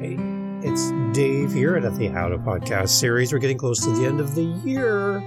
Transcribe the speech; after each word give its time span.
Hey, 0.00 0.16
it's 0.62 0.92
Dave 1.12 1.52
here 1.52 1.74
at 1.76 1.82
the 1.82 2.06
How 2.06 2.28
to 2.28 2.38
Podcast 2.38 2.90
series. 2.90 3.32
We're 3.32 3.40
getting 3.40 3.58
close 3.58 3.80
to 3.80 3.90
the 3.90 4.06
end 4.06 4.20
of 4.20 4.36
the 4.36 4.44
year. 4.44 5.20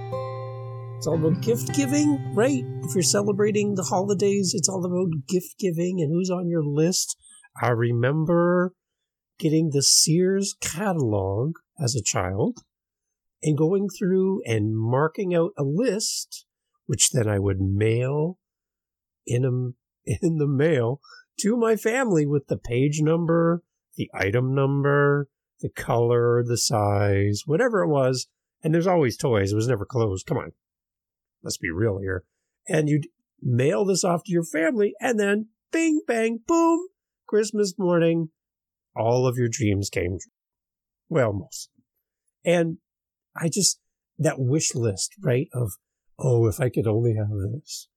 It's 0.96 1.06
all 1.06 1.16
about 1.16 1.42
gift 1.42 1.74
giving, 1.74 2.34
right? 2.34 2.64
If 2.82 2.94
you're 2.94 3.02
celebrating 3.02 3.74
the 3.74 3.82
holidays, 3.82 4.54
it's 4.54 4.70
all 4.70 4.82
about 4.82 5.26
gift 5.28 5.58
giving 5.58 6.00
and 6.00 6.10
who's 6.10 6.30
on 6.30 6.48
your 6.48 6.64
list. 6.64 7.18
I 7.62 7.68
remember 7.68 8.72
getting 9.38 9.72
the 9.72 9.82
Sears 9.82 10.54
catalog 10.58 11.56
as 11.78 11.94
a 11.94 12.02
child 12.02 12.60
and 13.42 13.58
going 13.58 13.90
through 13.90 14.40
and 14.46 14.74
marking 14.74 15.34
out 15.34 15.50
a 15.58 15.64
list, 15.64 16.46
which 16.86 17.10
then 17.10 17.28
I 17.28 17.38
would 17.38 17.60
mail 17.60 18.38
in 19.26 19.44
a, 19.44 19.50
in 20.22 20.38
the 20.38 20.48
mail 20.48 21.02
to 21.40 21.58
my 21.58 21.76
family 21.76 22.24
with 22.24 22.46
the 22.46 22.56
page 22.56 23.02
number, 23.02 23.62
the 23.96 24.10
item 24.14 24.54
number, 24.54 25.28
the 25.60 25.68
color, 25.68 26.42
the 26.42 26.58
size, 26.58 27.42
whatever 27.46 27.82
it 27.82 27.88
was. 27.88 28.28
And 28.62 28.72
there's 28.72 28.86
always 28.86 29.16
toys. 29.16 29.52
It 29.52 29.56
was 29.56 29.68
never 29.68 29.84
closed. 29.84 30.26
Come 30.26 30.38
on. 30.38 30.52
Let's 31.42 31.58
be 31.58 31.70
real 31.70 31.98
here. 31.98 32.24
And 32.68 32.88
you'd 32.88 33.08
mail 33.40 33.84
this 33.84 34.04
off 34.04 34.24
to 34.24 34.32
your 34.32 34.44
family 34.44 34.94
and 35.00 35.18
then 35.18 35.48
bing, 35.72 36.02
bang, 36.06 36.40
boom, 36.46 36.86
Christmas 37.26 37.74
morning, 37.78 38.28
all 38.94 39.26
of 39.26 39.36
your 39.36 39.48
dreams 39.48 39.90
came 39.90 40.18
true. 40.18 40.32
Well, 41.08 41.32
most. 41.32 41.70
And 42.44 42.78
I 43.36 43.48
just, 43.48 43.80
that 44.18 44.38
wish 44.38 44.74
list, 44.74 45.14
right? 45.20 45.48
Of, 45.52 45.72
oh, 46.18 46.46
if 46.46 46.60
I 46.60 46.68
could 46.68 46.86
only 46.86 47.14
have 47.14 47.30
this. 47.30 47.88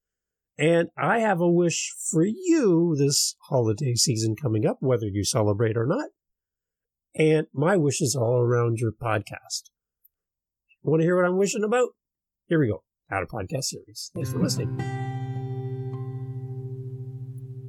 And 0.58 0.88
I 0.96 1.18
have 1.18 1.40
a 1.40 1.50
wish 1.50 1.94
for 2.10 2.24
you 2.24 2.96
this 2.96 3.36
holiday 3.48 3.94
season 3.94 4.36
coming 4.40 4.66
up, 4.66 4.78
whether 4.80 5.06
you 5.06 5.22
celebrate 5.22 5.76
or 5.76 5.86
not. 5.86 6.08
And 7.14 7.46
my 7.52 7.76
wish 7.76 8.00
is 8.00 8.16
all 8.16 8.40
around 8.40 8.78
your 8.78 8.92
podcast. 8.92 9.70
Want 10.82 11.00
to 11.00 11.04
hear 11.04 11.16
what 11.16 11.28
I'm 11.28 11.36
wishing 11.36 11.64
about? 11.64 11.90
Here 12.46 12.58
we 12.58 12.68
go. 12.68 12.84
How 13.10 13.20
to 13.20 13.26
Podcast 13.26 13.64
series. 13.64 14.10
Thanks 14.14 14.32
for 14.32 14.38
listening. 14.38 14.80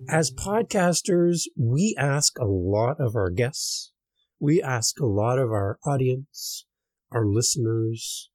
As 0.10 0.32
podcasters, 0.32 1.44
we 1.58 1.96
ask 1.98 2.40
a 2.40 2.46
lot 2.46 3.02
of 3.02 3.16
our 3.16 3.30
guests. 3.30 3.92
We 4.40 4.62
ask 4.62 5.00
a 5.00 5.06
lot 5.06 5.40
of 5.40 5.50
our 5.50 5.78
audience, 5.86 6.66
our 7.12 7.26
listeners. 7.26 8.30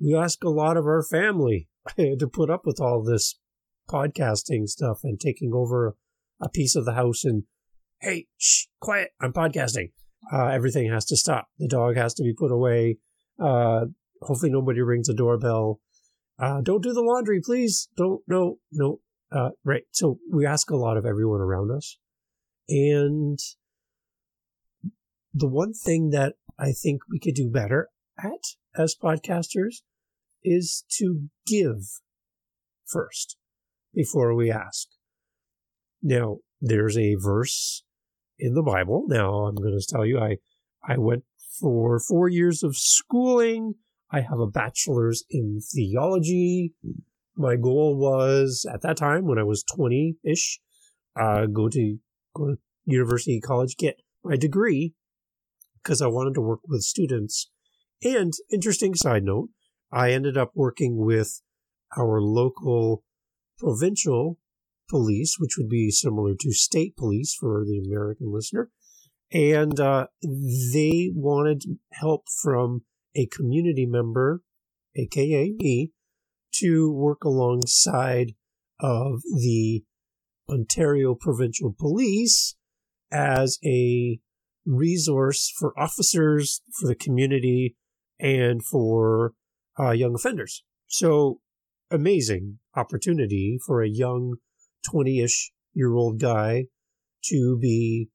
We 0.00 0.14
ask 0.16 0.42
a 0.42 0.48
lot 0.48 0.76
of 0.76 0.86
our 0.86 1.02
family 1.02 1.68
to 1.96 2.28
put 2.32 2.50
up 2.50 2.62
with 2.64 2.80
all 2.80 3.02
this 3.02 3.38
podcasting 3.88 4.66
stuff 4.68 5.00
and 5.02 5.18
taking 5.20 5.52
over 5.54 5.96
a 6.40 6.48
piece 6.48 6.76
of 6.76 6.84
the 6.84 6.94
house 6.94 7.24
and 7.24 7.44
hey, 8.00 8.26
shh, 8.36 8.64
quiet, 8.80 9.10
I'm 9.20 9.32
podcasting. 9.32 9.92
Uh, 10.32 10.48
everything 10.48 10.90
has 10.90 11.04
to 11.06 11.16
stop. 11.16 11.48
The 11.58 11.68
dog 11.68 11.96
has 11.96 12.14
to 12.14 12.22
be 12.22 12.34
put 12.36 12.50
away. 12.50 12.98
Uh, 13.38 13.86
hopefully 14.22 14.50
nobody 14.50 14.80
rings 14.80 15.06
the 15.06 15.14
doorbell. 15.14 15.80
Uh, 16.38 16.60
don't 16.60 16.82
do 16.82 16.92
the 16.92 17.02
laundry, 17.02 17.40
please. 17.40 17.88
Don't, 17.96 18.22
no, 18.26 18.58
no. 18.72 19.00
Uh, 19.30 19.50
right. 19.64 19.84
So 19.92 20.18
we 20.30 20.46
ask 20.46 20.70
a 20.70 20.76
lot 20.76 20.96
of 20.96 21.06
everyone 21.06 21.40
around 21.40 21.70
us. 21.70 21.98
And 22.68 23.38
the 25.32 25.48
one 25.48 25.74
thing 25.74 26.10
that 26.10 26.34
I 26.58 26.72
think 26.72 27.02
we 27.10 27.18
could 27.18 27.34
do 27.34 27.50
better 27.50 27.88
at 28.18 28.56
as 28.76 28.94
podcasters 28.94 29.82
is 30.42 30.84
to 30.98 31.28
give 31.46 32.00
first 32.86 33.36
before 33.94 34.34
we 34.34 34.50
ask. 34.50 34.88
Now, 36.02 36.38
there's 36.60 36.98
a 36.98 37.14
verse 37.14 37.84
in 38.38 38.54
the 38.54 38.62
Bible. 38.62 39.04
Now, 39.08 39.46
I'm 39.46 39.54
going 39.54 39.78
to 39.78 39.86
tell 39.86 40.04
you, 40.04 40.18
I, 40.18 40.36
I 40.86 40.98
went 40.98 41.24
for 41.60 41.98
four 41.98 42.28
years 42.28 42.62
of 42.62 42.76
schooling. 42.76 43.74
I 44.10 44.20
have 44.20 44.38
a 44.38 44.46
bachelor's 44.46 45.24
in 45.30 45.60
theology. 45.60 46.74
My 47.36 47.56
goal 47.56 47.96
was 47.96 48.66
at 48.72 48.82
that 48.82 48.96
time 48.96 49.24
when 49.24 49.38
I 49.38 49.42
was 49.42 49.64
20 49.64 50.16
ish, 50.24 50.60
uh, 51.20 51.46
go 51.46 51.68
to, 51.68 51.98
go 52.34 52.46
to 52.46 52.58
university, 52.84 53.40
college, 53.40 53.76
get 53.76 53.96
my 54.22 54.36
degree 54.36 54.94
because 55.82 56.00
I 56.00 56.06
wanted 56.06 56.34
to 56.34 56.40
work 56.40 56.60
with 56.66 56.82
students. 56.82 57.50
And 58.02 58.32
interesting 58.50 58.94
side 58.94 59.24
note, 59.24 59.50
I 59.92 60.12
ended 60.12 60.36
up 60.36 60.52
working 60.54 60.96
with 60.96 61.40
our 61.96 62.20
local 62.20 63.04
provincial 63.58 64.38
police, 64.88 65.36
which 65.38 65.56
would 65.56 65.68
be 65.68 65.90
similar 65.90 66.34
to 66.38 66.52
state 66.52 66.96
police 66.96 67.34
for 67.38 67.64
the 67.64 67.78
American 67.78 68.32
listener. 68.32 68.70
And 69.32 69.80
uh, 69.80 70.06
they 70.22 71.10
wanted 71.14 71.64
help 71.92 72.24
from 72.42 72.82
a 73.16 73.26
community 73.26 73.86
member, 73.86 74.42
aka 74.96 75.52
me, 75.56 75.92
to 76.56 76.92
work 76.92 77.24
alongside 77.24 78.34
of 78.80 79.22
the 79.22 79.82
Ontario 80.48 81.14
Provincial 81.14 81.74
Police 81.76 82.54
as 83.10 83.58
a 83.64 84.20
resource 84.66 85.52
for 85.58 85.78
officers, 85.78 86.62
for 86.78 86.86
the 86.86 86.94
community, 86.94 87.76
and 88.20 88.64
for 88.64 89.32
uh, 89.78 89.90
young 89.90 90.14
offenders. 90.14 90.62
So 90.86 91.40
amazing 91.94 92.58
opportunity 92.76 93.58
for 93.64 93.82
a 93.82 93.88
young 93.88 94.36
20 94.90 95.20
ish 95.20 95.52
year 95.72 95.94
old 95.94 96.20
guy 96.20 96.64
to 97.24 97.58
be 97.60 98.08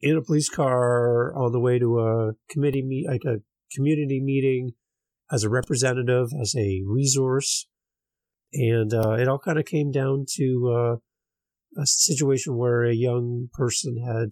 in 0.00 0.16
a 0.16 0.22
police 0.22 0.48
car 0.48 1.34
on 1.36 1.52
the 1.52 1.60
way 1.60 1.78
to 1.78 1.98
a 1.98 2.32
committee 2.50 2.84
meet, 2.84 3.08
like 3.08 3.24
a 3.24 3.40
community 3.74 4.20
meeting 4.22 4.72
as 5.30 5.44
a 5.44 5.48
representative, 5.48 6.28
as 6.40 6.54
a 6.56 6.82
resource. 6.86 7.66
And 8.52 8.94
uh, 8.94 9.12
it 9.12 9.28
all 9.28 9.38
kind 9.38 9.58
of 9.58 9.66
came 9.66 9.90
down 9.90 10.24
to 10.36 10.74
uh, 10.74 11.80
a 11.80 11.86
situation 11.86 12.56
where 12.56 12.84
a 12.84 12.94
young 12.94 13.48
person 13.52 14.02
had 14.06 14.30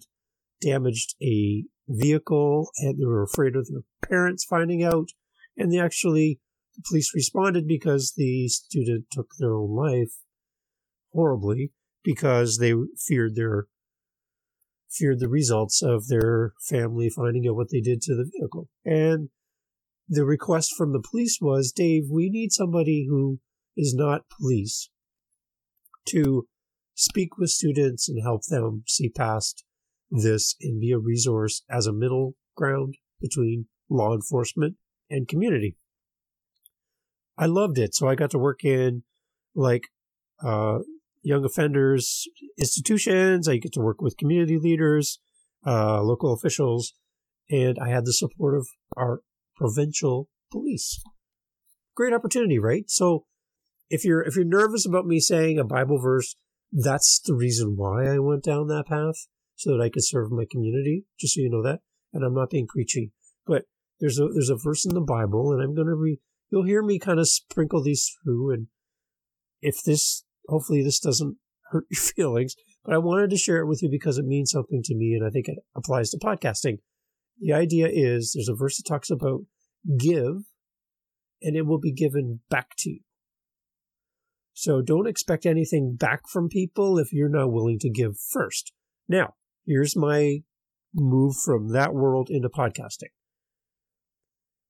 damaged 0.61 1.15
a 1.21 1.65
vehicle 1.87 2.71
and 2.77 2.99
they 2.99 3.05
were 3.05 3.23
afraid 3.23 3.55
of 3.55 3.67
their 3.67 3.83
parents 4.07 4.45
finding 4.45 4.83
out. 4.83 5.09
And 5.55 5.71
they 5.71 5.79
actually 5.79 6.39
the 6.77 6.83
police 6.87 7.11
responded 7.13 7.67
because 7.67 8.13
the 8.15 8.47
student 8.47 9.05
took 9.11 9.31
their 9.39 9.55
own 9.55 9.75
life 9.75 10.13
horribly 11.11 11.71
because 12.03 12.57
they 12.57 12.73
feared 12.97 13.35
their 13.35 13.67
feared 14.89 15.19
the 15.19 15.27
results 15.27 15.83
of 15.83 16.07
their 16.07 16.53
family 16.61 17.09
finding 17.09 17.47
out 17.47 17.55
what 17.55 17.69
they 17.69 17.81
did 17.81 18.01
to 18.01 18.15
the 18.15 18.29
vehicle. 18.31 18.69
And 18.85 19.29
the 20.07 20.25
request 20.25 20.73
from 20.77 20.93
the 20.93 21.03
police 21.11 21.39
was, 21.41 21.73
Dave, 21.73 22.05
we 22.09 22.29
need 22.29 22.53
somebody 22.53 23.05
who 23.09 23.39
is 23.75 23.93
not 23.93 24.29
police 24.39 24.89
to 26.05 26.47
speak 26.95 27.37
with 27.37 27.49
students 27.49 28.07
and 28.07 28.23
help 28.23 28.43
them 28.47 28.83
see 28.87 29.09
past 29.09 29.65
this 30.09 30.55
and 30.61 30.79
be 30.79 30.91
a 30.91 30.97
resource 30.97 31.63
as 31.69 31.85
a 31.85 31.93
middle 31.93 32.35
ground 32.55 32.95
between 33.19 33.65
law 33.89 34.13
enforcement 34.13 34.75
and 35.09 35.27
community. 35.27 35.75
I 37.37 37.45
loved 37.45 37.77
it. 37.77 37.95
So 37.95 38.07
I 38.07 38.15
got 38.15 38.31
to 38.31 38.39
work 38.39 38.63
in 38.63 39.03
like 39.55 39.87
uh, 40.43 40.79
young 41.21 41.45
offenders 41.45 42.27
institutions. 42.57 43.47
I 43.47 43.57
get 43.57 43.73
to 43.73 43.81
work 43.81 44.01
with 44.01 44.17
community 44.17 44.57
leaders, 44.57 45.19
uh, 45.65 46.01
local 46.01 46.33
officials, 46.33 46.93
and 47.49 47.77
I 47.79 47.89
had 47.89 48.05
the 48.05 48.13
support 48.13 48.55
of 48.55 48.67
our 48.95 49.21
provincial 49.55 50.29
police. 50.51 51.01
Great 51.95 52.13
opportunity, 52.13 52.59
right? 52.59 52.85
So 52.87 53.25
if 53.89 54.05
you're 54.05 54.21
if 54.21 54.35
you're 54.35 54.45
nervous 54.45 54.85
about 54.85 55.07
me 55.07 55.19
saying 55.19 55.57
a 55.57 55.63
Bible 55.63 55.99
verse, 55.99 56.35
that's 56.71 57.19
the 57.23 57.33
reason 57.33 57.75
why 57.75 58.05
I 58.05 58.19
went 58.19 58.43
down 58.43 58.67
that 58.67 58.87
path 58.87 59.27
so 59.55 59.71
that 59.71 59.83
I 59.83 59.89
could 59.89 60.05
serve 60.05 60.31
my 60.31 60.45
community. 60.49 61.05
Just 61.19 61.35
so 61.35 61.41
you 61.41 61.49
know 61.49 61.63
that, 61.63 61.79
and 62.13 62.23
I'm 62.23 62.35
not 62.35 62.49
being 62.49 62.67
preachy, 62.67 63.11
but 63.45 63.63
there's 63.99 64.19
a 64.19 64.27
there's 64.27 64.49
a 64.49 64.57
verse 64.57 64.85
in 64.85 64.93
the 64.93 65.01
Bible, 65.01 65.51
and 65.51 65.61
I'm 65.61 65.73
going 65.73 65.87
to 65.87 65.95
read 65.95 66.19
you'll 66.49 66.65
hear 66.65 66.81
me 66.81 66.99
kind 66.99 67.19
of 67.19 67.27
sprinkle 67.27 67.83
these 67.83 68.11
through. 68.23 68.53
And 68.53 68.67
if 69.61 69.83
this, 69.83 70.23
hopefully, 70.47 70.83
this 70.83 70.99
doesn't 70.99 71.37
hurt 71.71 71.85
your 71.89 72.01
feelings, 72.15 72.55
but 72.83 72.93
I 72.93 72.99
wanted 72.99 73.29
to 73.31 73.37
share 73.37 73.57
it 73.57 73.67
with 73.67 73.81
you 73.81 73.89
because 73.89 74.17
it 74.17 74.25
means 74.25 74.51
something 74.51 74.81
to 74.83 74.95
me, 74.95 75.13
and 75.13 75.25
I 75.25 75.29
think 75.29 75.47
it 75.47 75.59
applies 75.75 76.09
to 76.11 76.17
podcasting. 76.17 76.79
The 77.39 77.53
idea 77.53 77.87
is 77.91 78.33
there's 78.33 78.49
a 78.49 78.55
verse 78.55 78.77
that 78.77 78.87
talks 78.87 79.09
about 79.09 79.41
give, 79.99 80.43
and 81.41 81.55
it 81.55 81.65
will 81.65 81.79
be 81.79 81.91
given 81.91 82.39
back 82.49 82.69
to 82.79 82.89
you. 82.89 82.99
So 84.53 84.81
don't 84.81 85.07
expect 85.07 85.45
anything 85.45 85.95
back 85.99 86.27
from 86.27 86.49
people 86.49 86.97
if 86.97 87.13
you're 87.13 87.29
not 87.29 87.51
willing 87.51 87.77
to 87.79 87.91
give 87.91 88.17
first. 88.31 88.73
Now, 89.07 89.35
here's 89.67 89.95
my 89.95 90.39
move 90.95 91.35
from 91.35 91.73
that 91.73 91.93
world 91.93 92.29
into 92.31 92.49
podcasting 92.49 93.11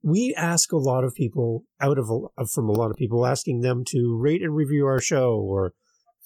we 0.07 0.33
ask 0.38 0.71
a 0.71 0.77
lot 0.77 1.04
of 1.04 1.13
people 1.13 1.65
out 1.81 1.98
of 1.98 2.07
from 2.50 2.69
a 2.69 2.71
lot 2.71 2.89
of 2.89 2.95
people 2.95 3.25
asking 3.25 3.59
them 3.59 3.83
to 3.86 4.18
rate 4.18 4.42
and 4.42 4.56
review 4.56 4.86
our 4.86 5.01
show 5.01 5.36
or 5.36 5.74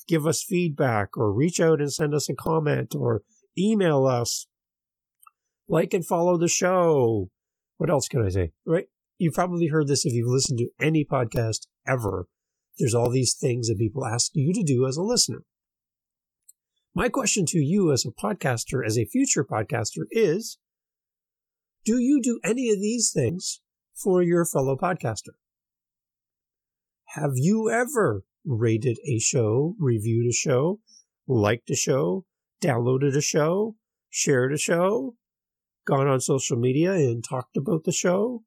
give 0.07 0.27
us 0.27 0.43
feedback 0.43 1.17
or 1.17 1.33
reach 1.33 1.59
out 1.59 1.81
and 1.81 1.91
send 1.91 2.13
us 2.13 2.29
a 2.29 2.35
comment 2.35 2.93
or 2.95 3.23
email 3.57 4.05
us 4.05 4.45
Like 5.67 5.95
and 5.95 6.05
follow 6.05 6.37
the 6.37 6.47
show. 6.47 7.31
What 7.77 7.89
else 7.89 8.07
can 8.07 8.23
I 8.23 8.29
say? 8.29 8.51
Right? 8.67 8.85
You've 9.17 9.33
probably 9.33 9.69
heard 9.69 9.87
this 9.87 10.05
if 10.05 10.13
you've 10.13 10.29
listened 10.29 10.59
to 10.59 10.69
any 10.79 11.03
podcast 11.03 11.61
ever. 11.87 12.27
There's 12.77 12.93
all 12.93 13.09
these 13.09 13.33
things 13.33 13.67
that 13.67 13.79
people 13.79 14.05
ask 14.05 14.29
you 14.35 14.53
to 14.53 14.61
do 14.61 14.85
as 14.85 14.95
a 14.95 15.01
listener. 15.01 15.41
My 16.93 17.09
question 17.09 17.47
to 17.47 17.57
you 17.57 17.91
as 17.91 18.05
a 18.05 18.11
podcaster, 18.11 18.85
as 18.85 18.99
a 18.99 19.05
future 19.05 19.43
podcaster, 19.43 20.03
is 20.11 20.59
Do 21.83 21.97
you 21.97 22.21
do 22.21 22.39
any 22.43 22.69
of 22.69 22.79
these 22.79 23.11
things 23.11 23.59
for 23.95 24.21
your 24.21 24.45
fellow 24.45 24.75
podcaster? 24.75 25.35
Have 27.15 27.33
you 27.35 27.69
ever 27.69 28.23
rated 28.45 28.97
a 29.05 29.19
show, 29.19 29.75
reviewed 29.79 30.29
a 30.29 30.33
show, 30.33 30.79
liked 31.27 31.69
a 31.69 31.75
show, 31.75 32.25
downloaded 32.61 33.15
a 33.15 33.21
show, 33.21 33.75
shared 34.09 34.53
a 34.53 34.57
show, 34.57 35.15
gone 35.85 36.07
on 36.07 36.21
social 36.21 36.57
media 36.57 36.93
and 36.93 37.23
talked 37.23 37.57
about 37.57 37.83
the 37.83 37.91
show, 37.91 38.43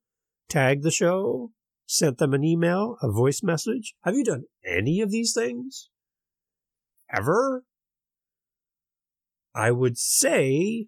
tagged 0.48 0.82
the 0.82 0.90
show, 0.90 1.52
sent 1.86 2.18
them 2.18 2.32
an 2.32 2.44
email, 2.44 2.96
a 3.02 3.10
voice 3.10 3.42
message? 3.42 3.94
Have 4.04 4.14
you 4.14 4.24
done 4.24 4.44
any 4.66 5.00
of 5.00 5.10
these 5.10 5.32
things? 5.34 5.90
Ever? 7.14 7.64
I 9.54 9.70
would 9.70 9.98
say, 9.98 10.86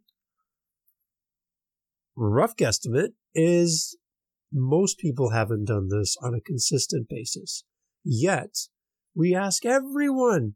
rough 2.16 2.56
guesstimate 2.56 3.12
is 3.34 3.96
most 4.56 4.98
people 4.98 5.30
haven't 5.30 5.66
done 5.66 5.88
this 5.88 6.16
on 6.22 6.34
a 6.34 6.40
consistent 6.40 7.08
basis. 7.08 7.64
Yet, 8.04 8.56
we 9.14 9.34
ask 9.34 9.64
everyone 9.64 10.54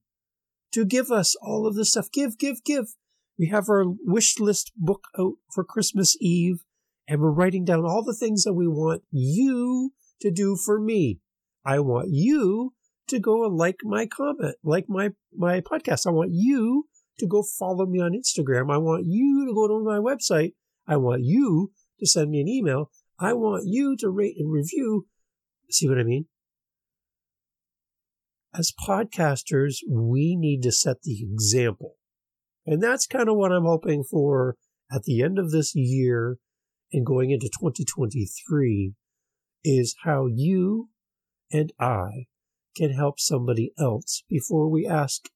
to 0.73 0.85
give 0.85 1.11
us 1.11 1.37
all 1.43 1.67
of 1.67 1.75
this 1.75 1.91
stuff. 1.91 2.11
Give, 2.13 2.39
give, 2.39 2.63
give. 2.65 2.95
We 3.39 3.49
have 3.49 3.69
our 3.69 3.85
wish 4.05 4.39
list 4.39 4.73
book 4.77 5.05
out 5.19 5.35
for 5.53 5.65
Christmas 5.65 6.17
Eve, 6.21 6.65
and 7.09 7.21
we're 7.21 7.31
writing 7.31 7.65
down 7.65 7.85
all 7.85 8.05
the 8.05 8.15
things 8.15 8.45
that 8.45 8.53
we 8.53 8.69
want 8.69 9.03
you 9.11 9.93
to 10.21 10.31
do 10.31 10.57
for 10.57 10.79
me. 10.79 11.21
I 11.65 11.81
want 11.81 12.09
you 12.11 12.75
to 13.09 13.19
go 13.19 13.45
and 13.45 13.57
like 13.57 13.79
my 13.83 14.07
comment, 14.07 14.57
like 14.63 14.87
my, 14.89 15.11
my 15.35 15.61
podcast. 15.61 16.07
I 16.07 16.11
want 16.11 16.31
you 16.33 16.85
to 17.19 17.27
go 17.27 17.43
follow 17.43 17.87
me 17.87 18.01
on 18.01 18.13
Instagram. 18.13 18.73
I 18.73 18.79
want 18.79 19.05
you 19.07 19.47
to 19.47 19.55
go 19.55 19.69
to 19.69 19.85
my 19.85 19.99
website. 19.99 20.53
I 20.87 20.97
want 20.97 21.23
you 21.23 21.73
to 21.99 22.07
send 22.07 22.31
me 22.31 22.41
an 22.41 22.49
email. 22.49 22.91
I 23.21 23.35
want 23.35 23.65
you 23.67 23.97
to 23.99 24.09
rate 24.09 24.37
and 24.39 24.51
review. 24.51 25.07
See 25.71 25.89
what 25.89 25.99
I 25.99 26.05
mean? 26.05 26.27
As 28.55 28.73
podcasters, 28.73 29.77
we 29.89 30.37
need 30.37 30.63
to 30.63 30.73
set 30.73 31.03
the 31.03 31.23
example. 31.23 31.97
And 32.67 32.83
that's 32.83 33.07
kind 33.07 33.29
of 33.29 33.37
what 33.37 33.53
I'm 33.53 33.65
hoping 33.65 34.03
for 34.03 34.57
at 34.91 35.03
the 35.05 35.23
end 35.23 35.39
of 35.39 35.51
this 35.51 35.75
year 35.75 36.39
and 36.93 37.07
going 37.07 37.31
into 37.31 37.49
2023 37.49 38.95
is 39.65 39.95
how 40.03 40.27
you 40.27 40.89
and 41.53 41.73
I 41.79 42.27
can 42.77 42.93
help 42.93 43.21
somebody 43.21 43.73
else 43.79 44.25
before 44.29 44.69
we 44.69 44.87
ask 44.87 45.29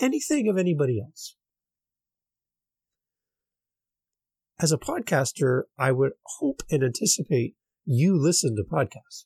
anything 0.00 0.48
of 0.48 0.56
anybody 0.56 1.00
else. 1.00 1.36
As 4.62 4.70
a 4.70 4.78
podcaster, 4.78 5.62
I 5.76 5.90
would 5.90 6.12
hope 6.38 6.62
and 6.70 6.84
anticipate 6.84 7.56
you 7.84 8.16
listen 8.16 8.54
to 8.54 8.62
podcasts. 8.62 9.24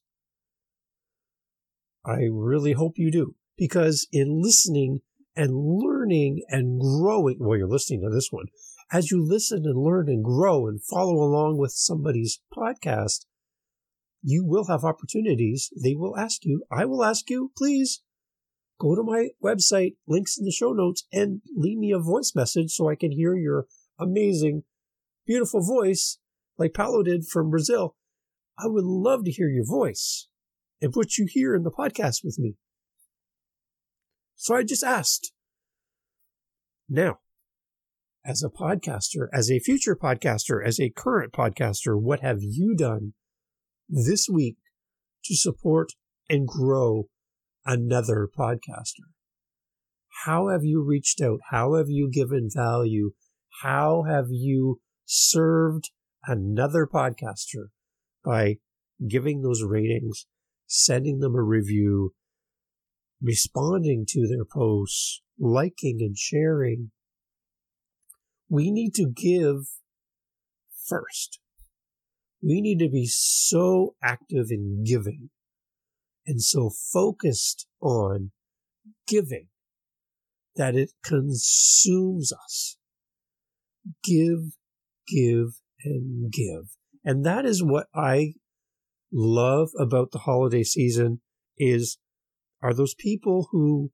I 2.07 2.29
really 2.33 2.73
hope 2.73 2.95
you 2.97 3.13
do 3.13 3.35
because 3.59 4.09
in 4.11 4.41
listening 4.43 5.01
and 5.37 5.53
learning 5.55 6.43
and 6.49 6.81
growing, 6.81 7.37
well, 7.39 7.59
you're 7.59 7.69
listening 7.69 8.01
to 8.01 8.09
this 8.09 8.29
one, 8.31 8.47
as 8.91 9.11
you 9.11 9.23
listen 9.23 9.65
and 9.67 9.77
learn 9.77 10.09
and 10.09 10.25
grow 10.25 10.69
and 10.69 10.83
follow 10.83 11.17
along 11.17 11.59
with 11.59 11.73
somebody's 11.73 12.41
podcast, 12.57 13.27
you 14.23 14.43
will 14.43 14.69
have 14.69 14.85
opportunities. 14.85 15.69
They 15.83 15.95
will 15.95 16.17
ask 16.17 16.47
you, 16.47 16.65
I 16.73 16.87
will 16.87 17.05
ask 17.05 17.29
you, 17.29 17.53
please 17.59 18.01
go 18.81 18.95
to 18.95 19.03
my 19.03 19.29
website, 19.45 19.97
links 20.09 20.39
in 20.39 20.47
the 20.47 20.51
show 20.51 20.73
notes, 20.73 21.07
and 21.13 21.43
leave 21.55 21.77
me 21.77 21.93
a 21.93 21.99
voice 21.99 22.33
message 22.35 22.71
so 22.71 22.89
I 22.89 22.95
can 22.95 23.13
hear 23.13 23.37
your 23.37 23.67
amazing, 23.99 24.63
beautiful 25.27 25.63
voice 25.63 26.19
like 26.59 26.75
Paulo 26.75 27.03
did 27.03 27.27
from 27.27 27.51
Brazil. 27.51 27.97
I 28.59 28.67
would 28.67 28.85
love 28.85 29.25
to 29.25 29.31
hear 29.31 29.49
your 29.49 29.67
voice 29.67 30.29
and 30.81 30.93
put 30.93 31.19
you 31.19 31.27
here 31.29 31.55
in 31.55 31.63
the 31.63 31.71
podcast 31.71 32.25
with 32.25 32.39
me. 32.39 32.55
So 34.37 34.55
I 34.55 34.63
just 34.63 34.85
asked. 34.85 35.33
Now, 36.89 37.19
as 38.25 38.43
a 38.43 38.49
podcaster, 38.49 39.29
as 39.33 39.51
a 39.51 39.59
future 39.59 39.97
podcaster, 39.97 40.65
as 40.65 40.81
a 40.81 40.91
current 40.91 41.33
podcaster, 41.33 42.01
what 42.01 42.21
have 42.21 42.39
you 42.41 42.75
done 42.77 43.15
this 43.89 44.29
week 44.29 44.57
to 45.25 45.37
support 45.37 45.89
and 46.29 46.47
grow 46.47 47.09
another 47.65 48.29
podcaster? 48.37 49.07
How 50.25 50.49
have 50.49 50.65
you 50.65 50.83
reached 50.83 51.21
out? 51.21 51.41
How 51.51 51.75
have 51.75 51.89
you 51.89 52.11
given 52.11 52.49
value? 52.53 53.13
How 53.63 54.05
have 54.09 54.27
you 54.31 54.81
served 55.07 55.91
another 56.27 56.87
podcaster 56.87 57.69
by 58.25 58.57
giving 59.09 59.43
those 59.43 59.63
ratings, 59.63 60.27
sending 60.67 61.21
them 61.21 61.35
a 61.35 61.43
review, 61.43 62.13
responding 63.23 64.05
to 64.09 64.27
their 64.27 64.45
posts, 64.45 65.23
liking 65.39 65.99
and 66.01 66.17
sharing? 66.19 66.91
We 68.49 68.71
need 68.71 68.95
to 68.95 69.11
give 69.11 69.69
first. 70.87 71.41
We 72.43 72.61
need 72.61 72.79
to 72.79 72.89
be 72.89 73.07
so 73.07 73.97
active 74.03 74.47
in 74.51 74.85
giving 74.85 75.31
and 76.27 76.43
so 76.43 76.71
focused 76.71 77.67
on 77.81 78.33
giving 79.07 79.49
that 80.57 80.75
it 80.75 80.93
consumes 81.05 82.33
us. 82.33 82.79
Give, 84.03 84.56
give, 85.07 85.61
and 85.85 86.33
give. 86.33 86.77
And 87.05 87.25
that 87.25 87.45
is 87.45 87.63
what 87.63 87.87
I 87.95 88.35
love 89.13 89.71
about 89.79 90.11
the 90.11 90.21
holiday 90.21 90.63
season 90.63 91.21
is 91.59 91.99
are 92.63 92.75
those 92.75 92.95
people 92.95 93.49
who 93.53 93.91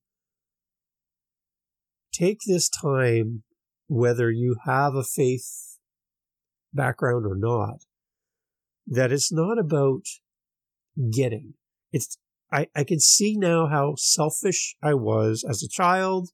take 2.12 2.38
this 2.46 2.68
time, 2.68 3.42
whether 3.86 4.30
you 4.30 4.56
have 4.64 4.94
a 4.94 5.04
faith 5.04 5.78
background 6.72 7.26
or 7.26 7.36
not, 7.36 7.84
that 8.86 9.12
it's 9.12 9.32
not 9.32 9.58
about 9.58 10.02
getting. 11.12 11.54
It's 11.92 12.16
I, 12.52 12.68
I 12.76 12.84
can 12.84 13.00
see 13.00 13.36
now 13.36 13.66
how 13.66 13.94
selfish 13.96 14.76
I 14.82 14.94
was 14.94 15.44
as 15.48 15.62
a 15.62 15.68
child, 15.68 16.30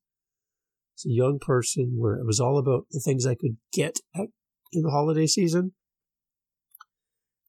as 0.97 1.07
a 1.07 1.13
young 1.13 1.39
person, 1.39 1.95
where 1.97 2.17
it 2.17 2.27
was 2.27 2.41
all 2.41 2.59
about 2.59 2.87
the 2.91 3.01
things 3.01 3.25
I 3.25 3.37
could 3.37 3.57
get 3.73 3.99
at, 4.15 4.29
in 4.73 4.83
the 4.83 4.91
holiday 4.91 5.27
season. 5.27 5.73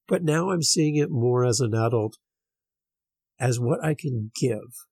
But 0.08 0.24
now 0.24 0.50
I'm 0.50 0.64
seeing 0.64 0.96
it 0.96 1.12
more 1.12 1.46
as 1.46 1.60
an 1.60 1.76
adult 1.76 2.18
as 3.40 3.60
what 3.60 3.84
I 3.84 3.94
can 3.94 4.32
give. 4.40 4.88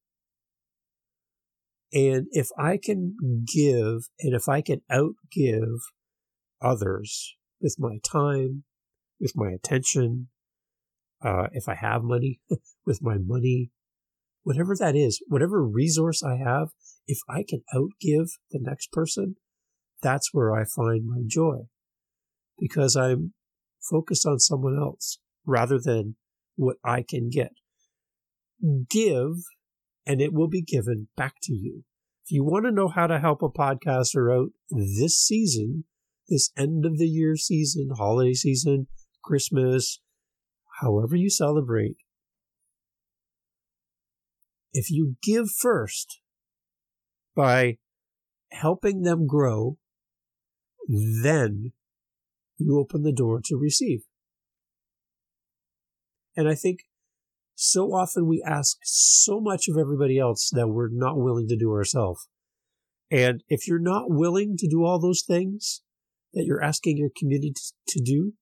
And 1.92 2.28
if 2.32 2.50
I 2.58 2.78
can 2.82 3.16
give 3.52 4.10
and 4.20 4.36
if 4.36 4.48
I 4.48 4.62
can 4.62 4.82
outgive 4.92 5.80
others 6.62 7.36
with 7.62 7.78
my 7.80 7.98
time, 8.04 8.64
with 9.20 9.34
my 9.36 9.50
attention, 9.50 10.28
uh, 11.24 11.48
if 11.52 11.68
I 11.68 11.76
have 11.76 12.04
money, 12.04 12.40
with 12.86 13.02
my 13.02 13.18
money, 13.18 13.72
whatever 14.44 14.76
that 14.80 14.96
is, 14.96 15.24
whatever 15.28 15.66
resource 15.66 16.22
I 16.22 16.36
have, 16.36 16.70
if 17.08 17.20
I 17.28 17.44
can 17.48 17.64
outgive 17.74 18.30
the 18.52 18.60
next 18.62 18.92
person, 18.92 19.38
that's 20.02 20.30
where 20.32 20.54
I 20.54 20.66
find 20.66 21.08
my 21.08 21.22
joy 21.26 21.68
because 22.58 22.96
I'm 22.96 23.34
focused 23.90 24.26
on 24.26 24.40
someone 24.40 24.78
else 24.78 25.20
rather 25.46 25.80
than 25.80 26.16
what 26.56 26.78
I 26.84 27.04
can 27.08 27.30
get. 27.30 27.52
Give 28.90 29.34
and 30.06 30.22
it 30.22 30.34
will 30.34 30.48
be 30.48 30.62
given 30.62 31.10
back 31.18 31.36
to 31.44 31.54
you. 31.54 31.84
If 32.26 32.32
you 32.32 32.44
want 32.44 32.66
to 32.66 32.72
know 32.72 32.88
how 32.88 33.08
to 33.08 33.20
help 33.20 33.42
a 33.42 33.50
podcaster 33.50 34.34
out 34.34 34.50
this 34.70 35.18
season, 35.18 35.84
this 36.30 36.52
end 36.58 36.86
of 36.86 36.98
the 36.98 37.08
year 37.08 37.36
season, 37.36 37.90
holiday 37.98 38.34
season, 38.34 38.88
Christmas, 39.24 40.00
however 40.82 41.16
you 41.16 41.30
celebrate, 41.30 41.98
if 44.74 44.90
you 44.90 45.16
give 45.22 45.50
first 45.50 46.22
by 47.36 47.78
helping 48.52 49.02
them 49.02 49.28
grow, 49.28 49.78
then 50.88 51.74
you 52.58 52.80
open 52.80 53.04
the 53.04 53.14
door 53.14 53.42
to 53.46 53.56
receive. 53.56 54.02
And 56.36 56.48
I 56.48 56.56
think 56.56 56.82
so 57.56 57.88
often 57.94 58.28
we 58.28 58.44
ask 58.46 58.78
so 58.84 59.40
much 59.40 59.68
of 59.68 59.78
everybody 59.78 60.20
else 60.20 60.50
that 60.54 60.68
we're 60.68 60.90
not 60.92 61.18
willing 61.18 61.48
to 61.48 61.58
do 61.58 61.72
ourselves. 61.72 62.28
And 63.10 63.44
if 63.48 63.68
you're 63.68 63.80
not 63.80 64.06
willing 64.10 64.58
to 64.58 64.68
do 64.68 64.84
all 64.84 65.00
those 65.00 65.24
things, 65.26 65.82
that 66.34 66.46
you're 66.46 66.64
asking 66.64 66.98
your 66.98 67.10
community 67.18 67.54
to 67.88 68.02
do, 68.02 68.34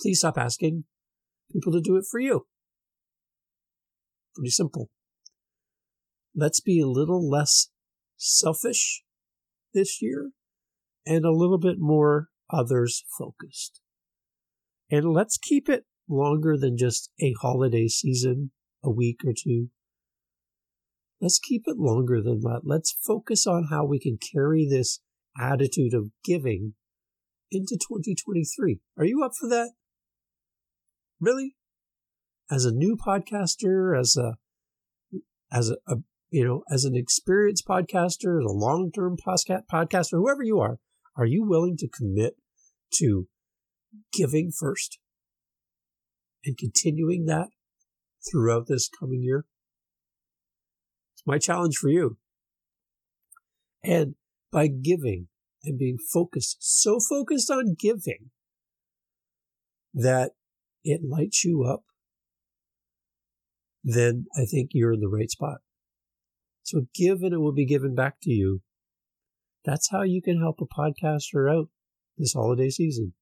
please 0.00 0.18
stop 0.18 0.36
asking 0.36 0.84
people 1.52 1.72
to 1.72 1.80
do 1.80 1.96
it 1.96 2.04
for 2.10 2.18
you. 2.18 2.46
Pretty 4.34 4.50
simple. 4.50 4.90
Let's 6.34 6.60
be 6.60 6.80
a 6.80 6.88
little 6.88 7.28
less 7.28 7.68
selfish 8.16 9.02
this 9.72 10.02
year 10.02 10.30
and 11.06 11.24
a 11.24 11.30
little 11.30 11.58
bit 11.58 11.76
more 11.78 12.28
others 12.50 13.04
focused. 13.18 13.80
And 14.90 15.12
let's 15.12 15.38
keep 15.38 15.68
it 15.68 15.84
longer 16.08 16.56
than 16.56 16.76
just 16.76 17.10
a 17.20 17.34
holiday 17.40 17.88
season, 17.88 18.52
a 18.84 18.90
week 18.90 19.20
or 19.26 19.32
two. 19.32 19.68
Let's 21.20 21.38
keep 21.38 21.62
it 21.66 21.78
longer 21.78 22.22
than 22.22 22.40
that. 22.40 22.60
Let's 22.64 22.96
focus 23.04 23.46
on 23.46 23.68
how 23.70 23.84
we 23.84 23.98
can 23.98 24.18
carry 24.32 24.66
this 24.68 25.00
attitude 25.38 25.94
of 25.94 26.10
giving 26.24 26.74
into 27.50 27.76
2023. 27.76 28.80
Are 28.98 29.04
you 29.04 29.22
up 29.24 29.32
for 29.38 29.48
that? 29.48 29.70
Really? 31.20 31.56
As 32.50 32.64
a 32.64 32.72
new 32.72 32.96
podcaster, 32.96 33.98
as 33.98 34.16
a 34.16 34.34
as 35.50 35.70
a, 35.70 35.76
a 35.86 35.96
you 36.30 36.44
know, 36.44 36.62
as 36.70 36.84
an 36.84 36.94
experienced 36.94 37.66
podcaster, 37.66 38.40
as 38.40 38.44
a 38.44 38.52
long-term 38.52 39.16
podcaster, 39.26 40.12
whoever 40.12 40.42
you 40.42 40.60
are, 40.60 40.78
are 41.16 41.26
you 41.26 41.44
willing 41.44 41.76
to 41.78 41.88
commit 41.88 42.34
to 42.94 43.26
giving 44.12 44.50
first 44.50 44.98
and 46.44 46.56
continuing 46.58 47.24
that 47.26 47.48
throughout 48.30 48.66
this 48.68 48.88
coming 48.88 49.22
year? 49.22 49.46
It's 51.14 51.22
my 51.26 51.38
challenge 51.38 51.76
for 51.76 51.88
you. 51.88 52.18
And 53.82 54.14
by 54.52 54.66
giving 54.66 55.28
and 55.64 55.78
being 55.78 55.98
focused, 56.12 56.58
so 56.60 56.98
focused 57.00 57.50
on 57.50 57.76
giving 57.78 58.30
that 59.94 60.32
it 60.84 61.00
lights 61.02 61.44
you 61.44 61.64
up, 61.64 61.84
then 63.82 64.26
I 64.36 64.44
think 64.44 64.70
you're 64.72 64.92
in 64.92 65.00
the 65.00 65.08
right 65.08 65.30
spot. 65.30 65.58
So 66.62 66.86
give 66.94 67.22
and 67.22 67.32
it 67.32 67.38
will 67.38 67.52
be 67.52 67.64
given 67.64 67.94
back 67.94 68.16
to 68.22 68.30
you. 68.30 68.60
That's 69.66 69.90
how 69.90 70.02
you 70.02 70.22
can 70.22 70.40
help 70.40 70.60
a 70.60 70.64
podcaster 70.64 71.52
out 71.52 71.66
this 72.16 72.34
holiday 72.34 72.70
season. 72.70 73.14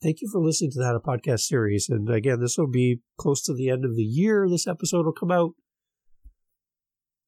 Thank 0.00 0.18
you 0.20 0.28
for 0.30 0.40
listening 0.40 0.70
to 0.72 0.78
that 0.78 1.00
podcast 1.04 1.40
series. 1.40 1.88
And 1.88 2.08
again, 2.08 2.40
this 2.40 2.56
will 2.56 2.70
be 2.70 3.00
close 3.18 3.42
to 3.42 3.54
the 3.54 3.68
end 3.68 3.84
of 3.84 3.96
the 3.96 4.04
year. 4.04 4.46
This 4.48 4.68
episode 4.68 5.06
will 5.06 5.12
come 5.12 5.32
out. 5.32 5.54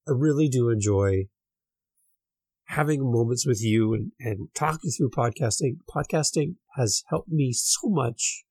I 0.07 0.13
really 0.15 0.49
do 0.49 0.71
enjoy 0.71 1.25
having 2.67 3.11
moments 3.11 3.45
with 3.45 3.61
you 3.61 3.93
and, 3.95 4.13
and 4.21 4.49
talking 4.55 4.91
through 4.91 5.11
podcasting. 5.11 5.79
Podcasting 5.93 6.57
has 6.77 7.03
helped 7.09 7.31
me 7.31 7.53
so 7.53 7.89
much. 7.89 8.45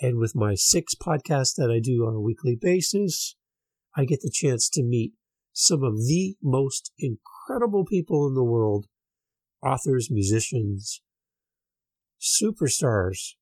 And 0.00 0.18
with 0.18 0.34
my 0.34 0.54
six 0.54 0.94
podcasts 0.94 1.54
that 1.56 1.70
I 1.70 1.80
do 1.80 2.06
on 2.06 2.14
a 2.14 2.20
weekly 2.20 2.56
basis, 2.58 3.36
I 3.94 4.06
get 4.06 4.20
the 4.22 4.32
chance 4.32 4.70
to 4.70 4.82
meet 4.82 5.12
some 5.54 5.84
of 5.84 5.96
the 5.98 6.36
most 6.42 6.90
incredible 6.98 7.84
people 7.84 8.26
in 8.26 8.34
the 8.34 8.44
world 8.44 8.86
authors, 9.64 10.10
musicians, 10.10 11.00
superstars 12.20 13.34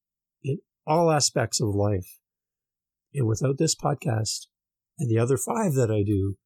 in 0.44 0.58
all 0.86 1.10
aspects 1.10 1.60
of 1.60 1.74
life. 1.74 2.18
And 3.14 3.26
without 3.26 3.56
this 3.58 3.74
podcast 3.74 4.46
and 4.98 5.10
the 5.10 5.18
other 5.18 5.38
five 5.38 5.72
that 5.72 5.90
I 5.90 6.02
do, 6.04 6.36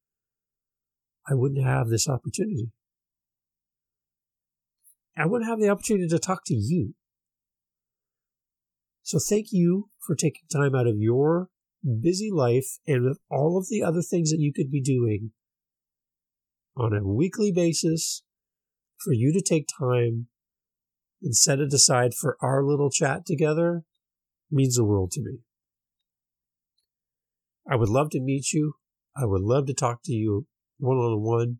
I 1.29 1.33
wouldn't 1.33 1.63
have 1.63 1.89
this 1.89 2.07
opportunity. 2.07 2.71
I 5.17 5.25
wouldn't 5.25 5.49
have 5.49 5.59
the 5.59 5.69
opportunity 5.69 6.07
to 6.07 6.19
talk 6.19 6.43
to 6.45 6.55
you. 6.55 6.93
So 9.03 9.19
thank 9.19 9.47
you 9.51 9.89
for 9.99 10.15
taking 10.15 10.43
time 10.51 10.75
out 10.75 10.87
of 10.87 10.95
your 10.97 11.49
busy 11.83 12.29
life 12.31 12.77
and 12.87 13.03
with 13.03 13.19
all 13.29 13.57
of 13.57 13.67
the 13.69 13.83
other 13.83 14.01
things 14.01 14.31
that 14.31 14.39
you 14.39 14.53
could 14.53 14.71
be 14.71 14.81
doing 14.81 15.31
on 16.77 16.93
a 16.93 17.05
weekly 17.05 17.51
basis 17.51 18.23
for 19.03 19.13
you 19.13 19.33
to 19.33 19.41
take 19.41 19.67
time 19.79 20.27
and 21.21 21.35
set 21.35 21.59
it 21.59 21.73
aside 21.73 22.13
for 22.13 22.37
our 22.41 22.63
little 22.63 22.89
chat 22.89 23.25
together 23.25 23.83
means 24.51 24.75
the 24.75 24.85
world 24.85 25.11
to 25.11 25.21
me. 25.21 25.39
I 27.69 27.75
would 27.75 27.89
love 27.89 28.09
to 28.11 28.21
meet 28.21 28.53
you. 28.53 28.73
I 29.15 29.25
would 29.25 29.41
love 29.41 29.65
to 29.67 29.73
talk 29.73 30.01
to 30.05 30.13
you 30.13 30.47
one 30.77 30.97
on 30.97 31.21
one. 31.21 31.57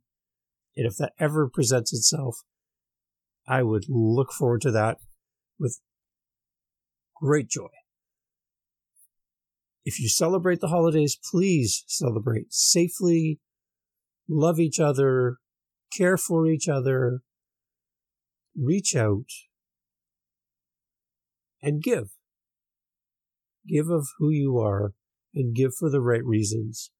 And 0.76 0.86
if 0.86 0.96
that 0.98 1.14
ever 1.20 1.50
presents 1.50 1.92
itself, 1.92 2.38
I 3.48 3.64
would 3.64 3.86
look 3.90 4.32
forward 4.32 4.62
to 4.62 4.72
that 4.72 4.98
with 5.60 5.80
great 7.16 7.50
joy. 7.50 7.70
If 9.84 10.00
you 10.00 10.08
celebrate 10.08 10.60
the 10.60 10.68
holidays, 10.68 11.18
please 11.32 11.84
celebrate 11.88 12.54
safely, 12.54 13.40
love 14.27 14.60
each 14.60 14.79
other, 14.79 15.38
care 15.96 16.17
for 16.17 16.48
each 16.48 16.67
other, 16.67 17.22
reach 18.55 18.96
out, 18.96 19.29
and 21.62 21.81
give. 21.81 22.10
Give 23.67 23.89
of 23.89 24.07
who 24.19 24.29
you 24.29 24.57
are 24.57 24.93
and 25.34 25.55
give 25.55 25.74
for 25.77 25.89
the 25.89 26.01
right 26.01 26.24
reasons. 26.24 26.91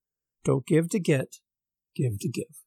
Don't 0.44 0.66
give 0.66 0.90
to 0.90 1.00
get, 1.00 1.38
give 1.96 2.20
to 2.20 2.30
give. 2.30 2.64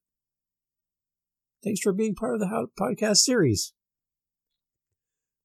Thanks 1.63 1.81
for 1.81 1.93
being 1.93 2.15
part 2.15 2.35
of 2.35 2.41
the 2.41 2.69
podcast 2.79 3.19
series. 3.19 3.75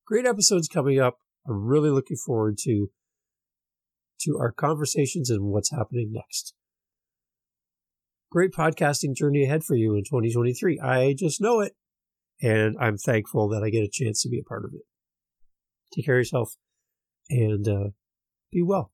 Great 0.06 0.26
episodes 0.26 0.68
coming 0.68 1.00
up. 1.00 1.18
I'm 1.48 1.66
really 1.66 1.90
looking 1.90 2.18
forward 2.18 2.58
to 2.60 2.90
to 4.22 4.38
our 4.40 4.52
conversations 4.52 5.30
and 5.30 5.46
what's 5.46 5.72
happening 5.72 6.12
next. 6.12 6.55
Great 8.32 8.52
podcasting 8.52 9.16
journey 9.16 9.44
ahead 9.44 9.64
for 9.64 9.76
you 9.76 9.96
in 9.96 10.04
2023. 10.04 10.80
I 10.80 11.14
just 11.18 11.42
know 11.42 11.62
it. 11.62 11.74
And 12.42 12.76
I'm 12.80 12.98
thankful 12.98 13.48
that 13.50 13.64
I 13.64 13.70
get 13.70 13.84
a 13.84 13.90
chance 13.90 14.22
to 14.24 14.30
be 14.30 14.40
a 14.40 14.44
part 14.44 14.66
of 14.66 14.72
it. 14.74 14.82
Take 15.94 16.06
care 16.06 16.16
of 16.16 16.20
yourself 16.20 16.56
and 17.30 17.68
uh, 17.68 17.90
be 18.52 18.62
well. 18.62 18.92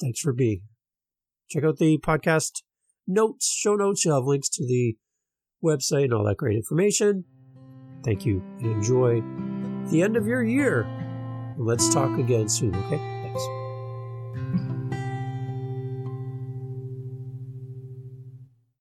Thanks 0.00 0.20
for 0.20 0.32
being. 0.32 0.62
Check 1.48 1.64
out 1.64 1.78
the 1.78 1.98
podcast 1.98 2.62
notes, 3.06 3.46
show 3.46 3.76
notes. 3.76 4.04
You'll 4.04 4.16
have 4.16 4.24
links 4.24 4.48
to 4.50 4.66
the 4.66 4.96
website 5.64 6.04
and 6.04 6.14
all 6.14 6.24
that 6.24 6.36
great 6.36 6.56
information. 6.56 7.24
Thank 8.04 8.26
you 8.26 8.42
and 8.58 8.72
enjoy 8.72 9.22
the 9.90 10.02
end 10.02 10.16
of 10.16 10.26
your 10.26 10.42
year. 10.42 10.86
Let's 11.56 11.92
talk 11.92 12.18
again 12.18 12.48
soon, 12.48 12.74
okay? 12.74 12.98
Thanks. 13.22 14.65